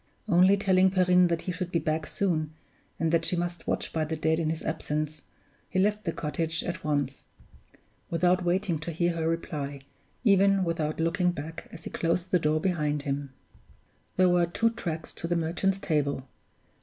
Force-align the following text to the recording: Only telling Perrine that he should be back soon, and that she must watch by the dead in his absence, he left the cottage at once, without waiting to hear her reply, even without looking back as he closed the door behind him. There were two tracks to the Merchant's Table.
Only 0.27 0.57
telling 0.57 0.89
Perrine 0.89 1.27
that 1.27 1.43
he 1.43 1.51
should 1.51 1.71
be 1.71 1.77
back 1.77 2.07
soon, 2.07 2.55
and 2.99 3.11
that 3.11 3.23
she 3.23 3.35
must 3.35 3.67
watch 3.67 3.93
by 3.93 4.03
the 4.03 4.15
dead 4.15 4.39
in 4.39 4.49
his 4.49 4.63
absence, 4.63 5.21
he 5.69 5.77
left 5.77 6.05
the 6.05 6.11
cottage 6.11 6.63
at 6.63 6.83
once, 6.83 7.25
without 8.09 8.43
waiting 8.43 8.79
to 8.79 8.91
hear 8.91 9.13
her 9.13 9.29
reply, 9.29 9.81
even 10.23 10.63
without 10.63 10.99
looking 10.99 11.29
back 11.29 11.67
as 11.71 11.83
he 11.83 11.91
closed 11.91 12.31
the 12.31 12.39
door 12.39 12.59
behind 12.59 13.03
him. 13.03 13.31
There 14.17 14.27
were 14.29 14.47
two 14.47 14.71
tracks 14.71 15.13
to 15.13 15.27
the 15.27 15.35
Merchant's 15.35 15.77
Table. 15.77 16.27